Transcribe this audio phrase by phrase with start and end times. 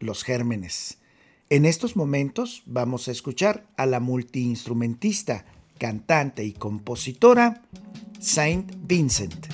[0.00, 0.98] los gérmenes.
[1.48, 5.44] En estos momentos vamos a escuchar a la multiinstrumentista,
[5.78, 7.62] cantante y compositora
[8.18, 9.46] Saint Vincent.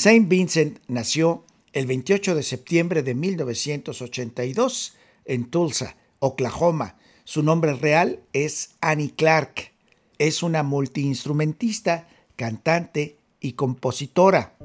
[0.00, 1.44] Saint Vincent nació
[1.74, 4.94] el 28 de septiembre de 1982
[5.26, 6.96] en Tulsa, Oklahoma.
[7.24, 9.72] Su nombre real es Annie Clark.
[10.16, 14.56] Es una multiinstrumentista, cantante y compositora.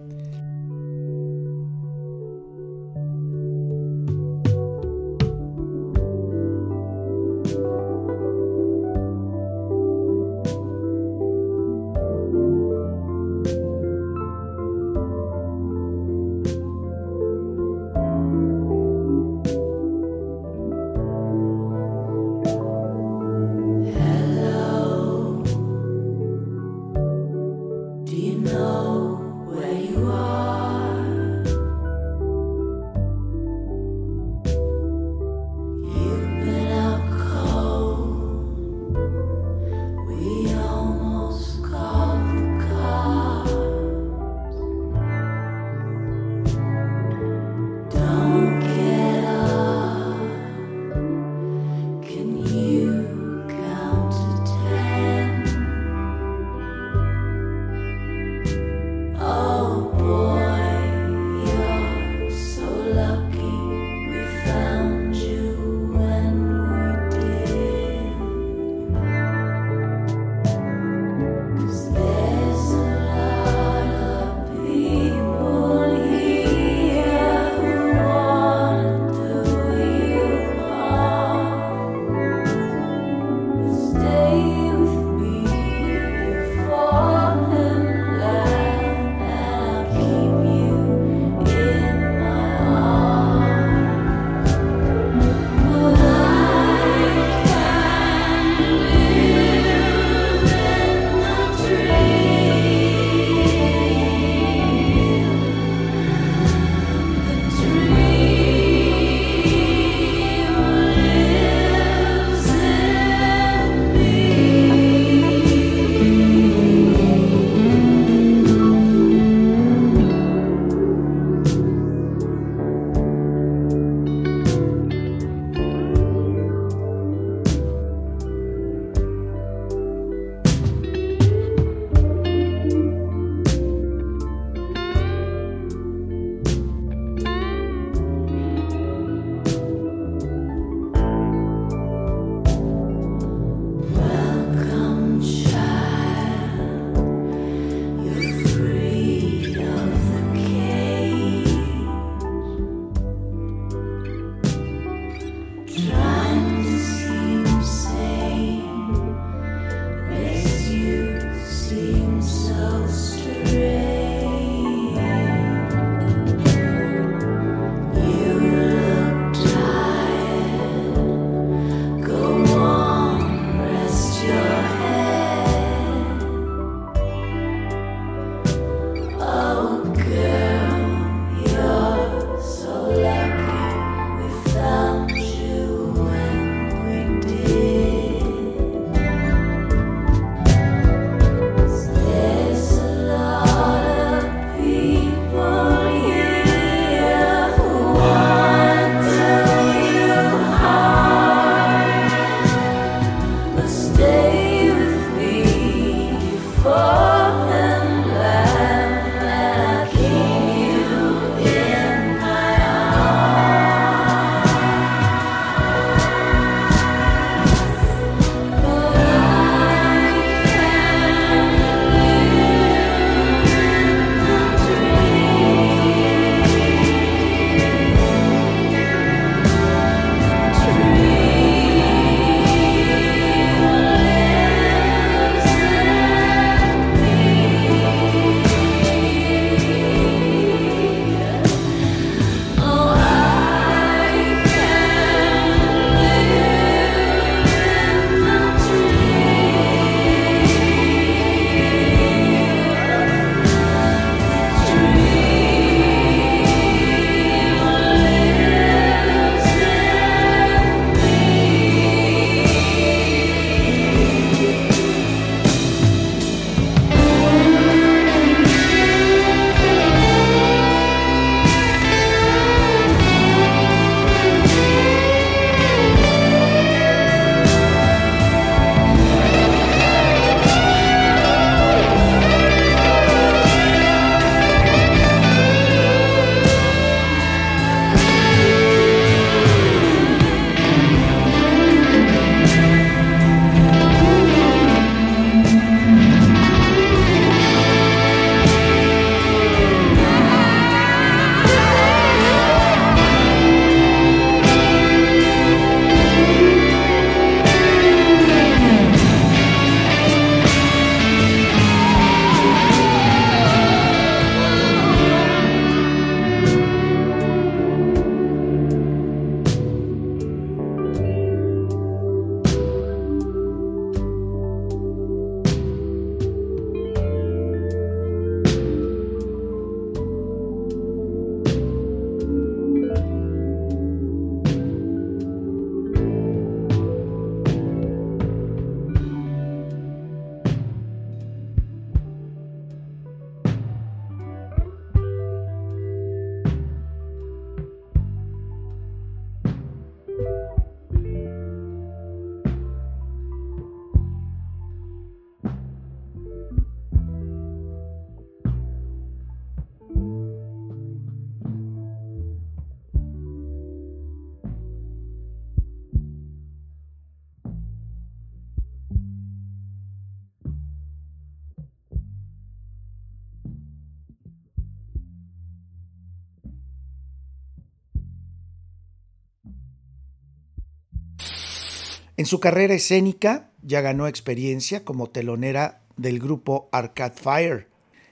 [382.17, 387.67] En su carrera escénica ya ganó experiencia como telonera del grupo Arcade Fire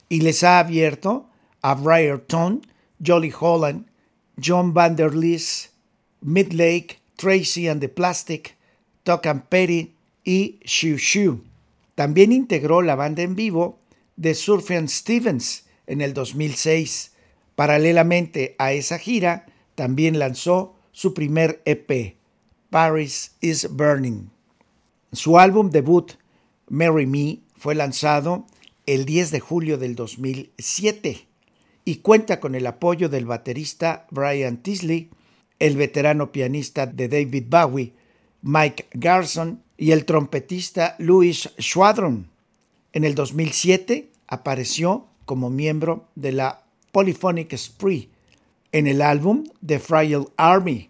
[0.10, 1.30] y les ha abierto
[1.62, 2.66] a Briarton,
[3.06, 3.88] Jolly Holland,
[4.44, 5.12] John Van der
[6.22, 8.58] Midlake, Tracy and the Plastic,
[9.04, 9.96] Tuck and Petty
[10.26, 11.44] y Shoo Shoo.
[11.96, 13.80] También integró la banda en vivo
[14.16, 17.12] de Surfian Stevens en el 2006.
[17.56, 19.46] Paralelamente a esa gira,
[19.76, 22.18] también lanzó su primer EP,
[22.74, 24.32] Paris is Burning.
[25.12, 26.14] Su álbum debut,
[26.70, 28.48] Marry Me, fue lanzado
[28.88, 31.28] el 10 de julio del 2007
[31.86, 35.12] y cuenta con el apoyo del baterista Brian Tisley,
[35.60, 37.94] el veterano pianista de David Bowie,
[38.42, 42.28] Mike Garson y el trompetista Louis Schwadron.
[42.92, 48.10] En el 2007 apareció como miembro de la Polyphonic Spree
[48.72, 50.90] en el álbum The Frail Army.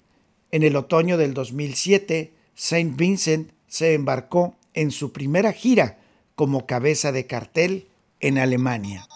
[0.53, 5.97] En el otoño del 2007, Saint Vincent se embarcó en su primera gira
[6.35, 7.87] como cabeza de cartel
[8.19, 9.07] en Alemania.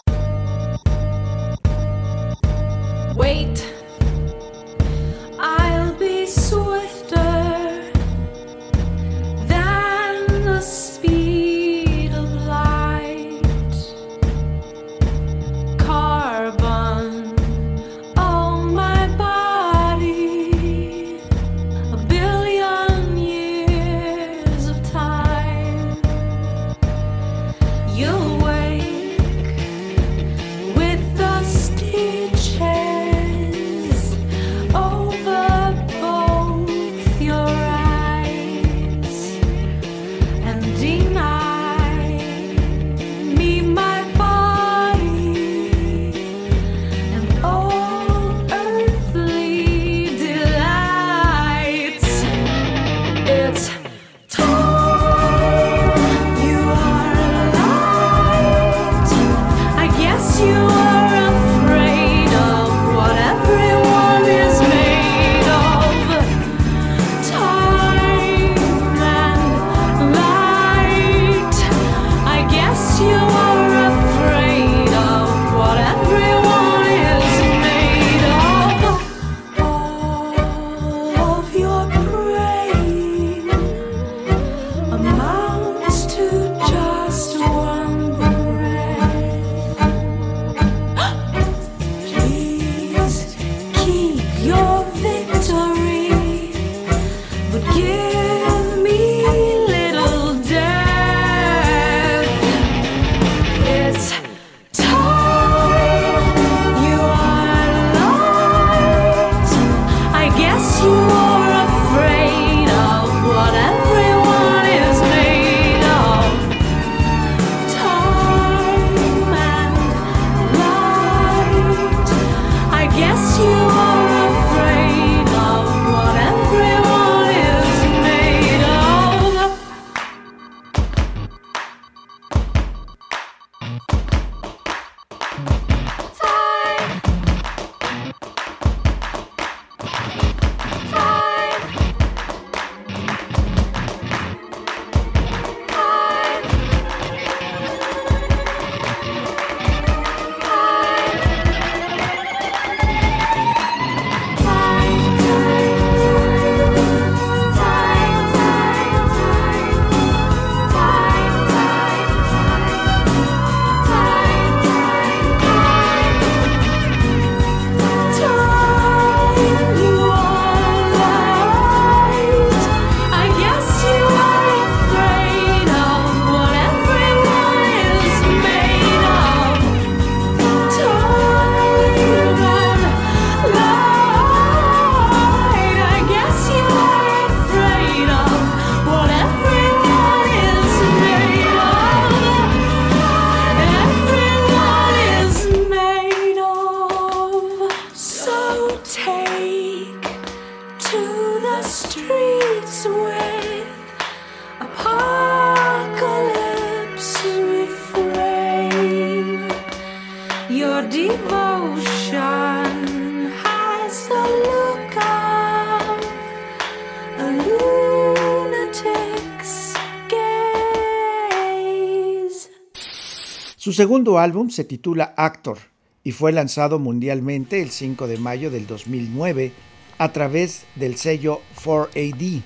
[223.68, 225.58] Su segundo álbum se titula Actor
[226.02, 229.52] y fue lanzado mundialmente el 5 de mayo del 2009
[229.98, 232.44] a través del sello 4AD.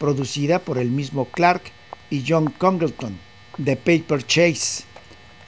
[0.00, 1.62] producida por el mismo Clark
[2.10, 3.16] y John Congleton,
[3.58, 4.82] de Paper Chase.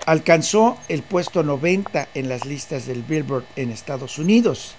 [0.06, 4.76] Alcanzó el puesto 90 en las listas del Billboard en Estados Unidos.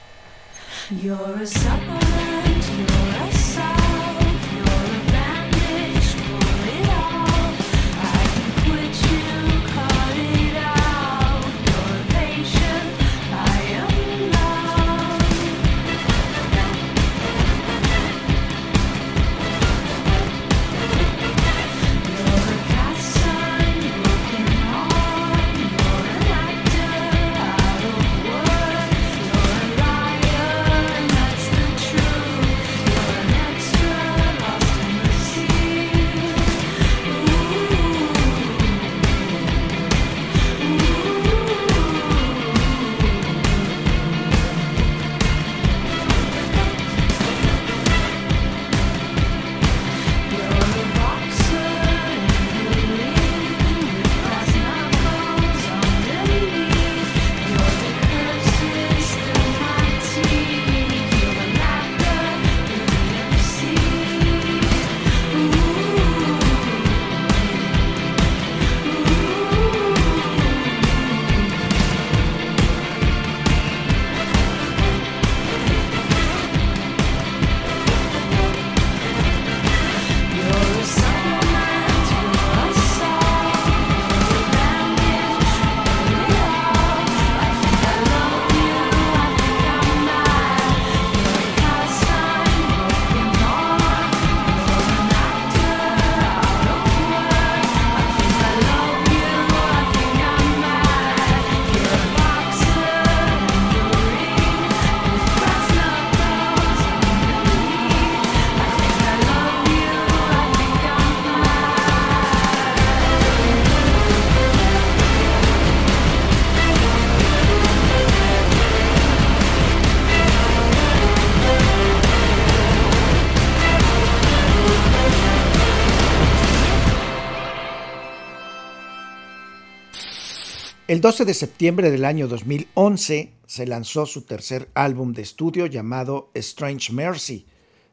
[130.90, 136.32] El 12 de septiembre del año 2011 se lanzó su tercer álbum de estudio llamado
[136.34, 137.46] Strange Mercy.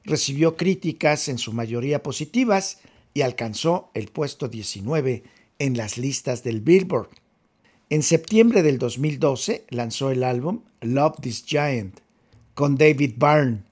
[0.02, 2.78] Recibió críticas en su mayoría positivas
[3.12, 5.24] y alcanzó el puesto 19
[5.58, 7.10] en las listas del Billboard.
[7.90, 12.00] En septiembre del 2012 lanzó el álbum Love This Giant
[12.54, 13.64] con David Byrne.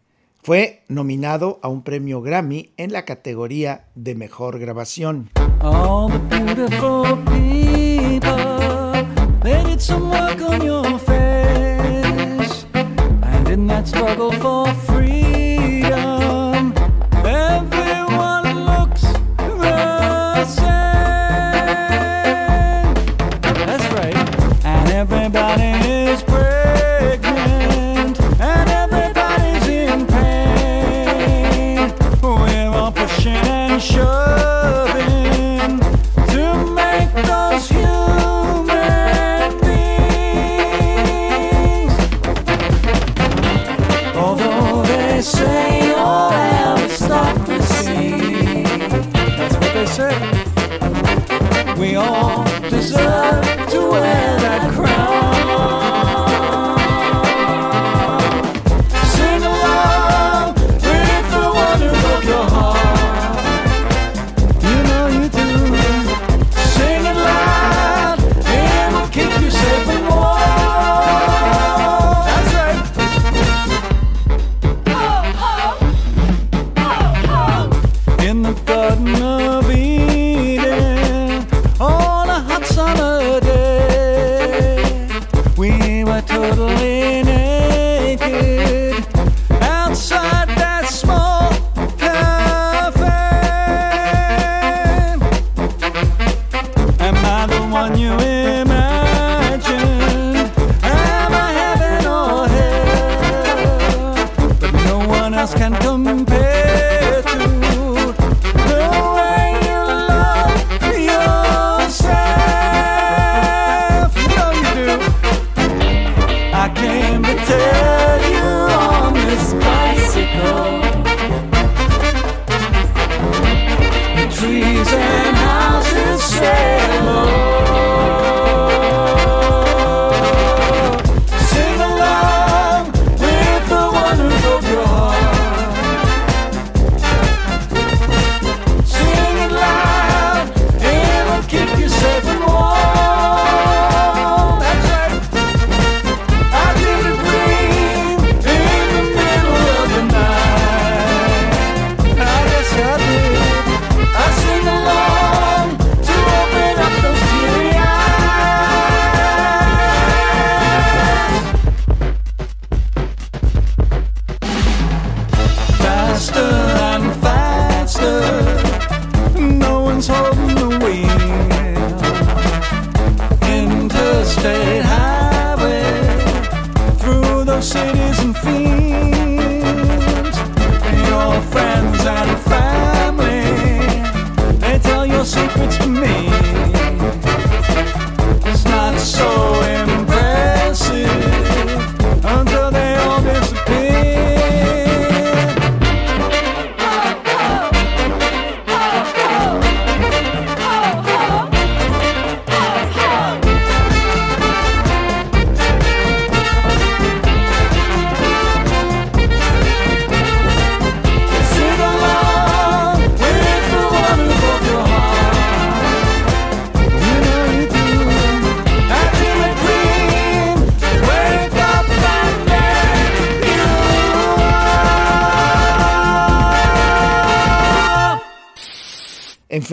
[0.42, 5.30] Fue nominado a un premio Grammy en la categoría de Mejor Grabación.
[9.44, 14.93] They did some work on your face, and in that struggle for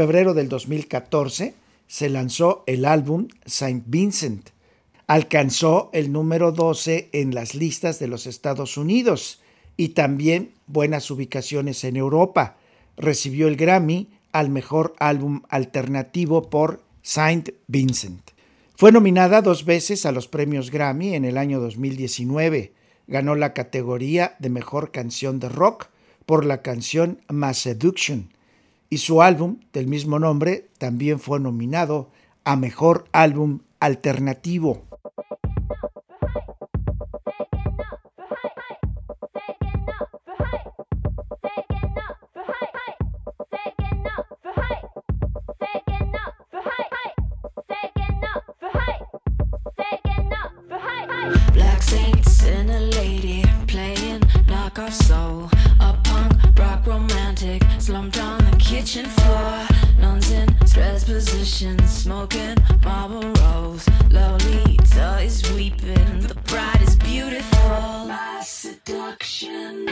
[0.02, 1.54] febrero del 2014
[1.86, 4.50] se lanzó el álbum Saint Vincent.
[5.06, 9.44] Alcanzó el número 12 en las listas de los Estados Unidos
[9.78, 12.58] y también buenas ubicaciones en Europa.
[12.98, 18.32] Recibió el Grammy al mejor álbum alternativo por Saint Vincent.
[18.76, 22.74] Fue nominada dos veces a los premios Grammy en el año 2019.
[23.06, 25.90] Ganó la categoría de mejor canción de rock
[26.26, 28.32] por la canción My Seduction
[28.92, 32.12] y su álbum del mismo nombre también fue nominado
[32.44, 34.84] a Mejor Álbum Alternativo.
[69.02, 69.88] Production.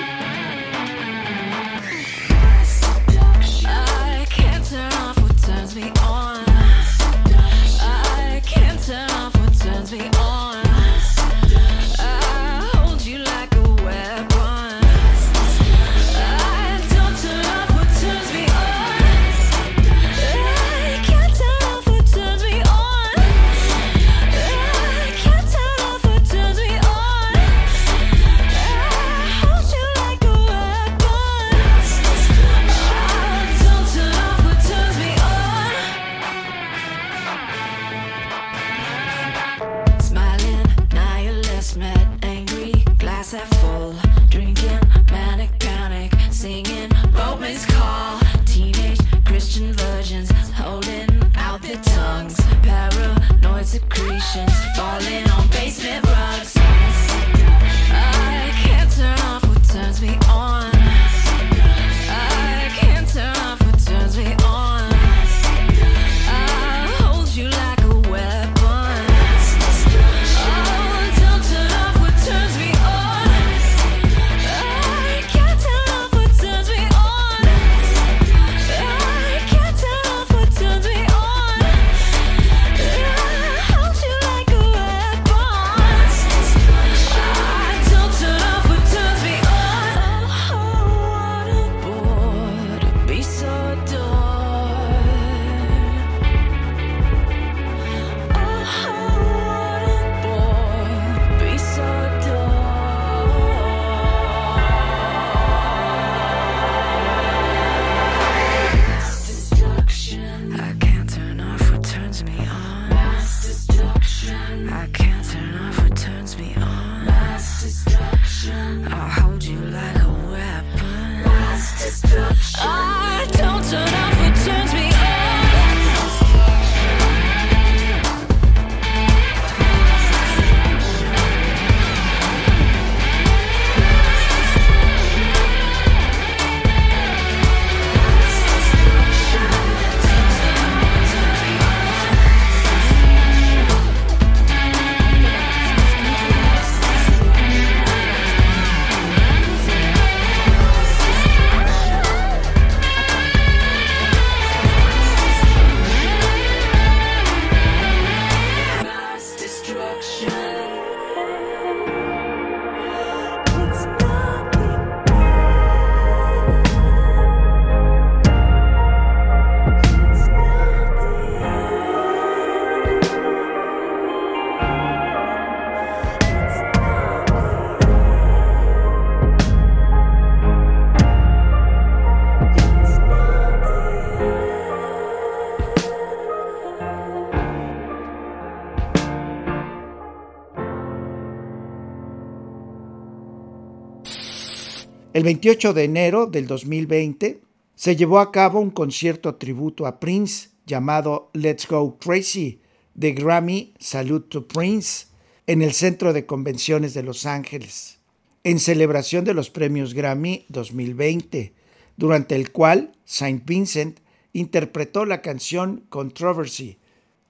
[195.20, 197.42] El 28 de enero del 2020
[197.76, 202.62] se llevó a cabo un concierto tributo a Prince llamado Let's Go Crazy
[202.94, 205.08] de Grammy Salute to Prince
[205.46, 208.00] en el Centro de Convenciones de Los Ángeles,
[208.46, 211.52] en celebración de los premios Grammy 2020,
[211.98, 214.00] durante el cual Saint Vincent
[214.32, 216.78] interpretó la canción Controversy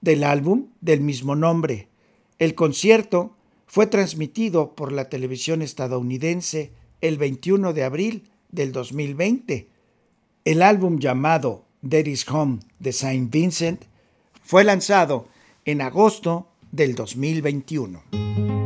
[0.00, 1.88] del álbum del mismo nombre.
[2.38, 3.34] El concierto
[3.66, 9.68] fue transmitido por la televisión estadounidense el 21 de abril del 2020.
[10.44, 13.82] El álbum llamado Daddy's Home de Saint Vincent
[14.42, 15.28] fue lanzado
[15.64, 18.59] en agosto del 2021.